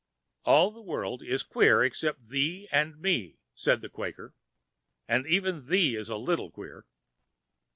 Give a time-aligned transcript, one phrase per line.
[0.45, 4.33] "All the world is queer except thee and me," said the Quaker,
[5.07, 6.87] "and even thee is a little queer!"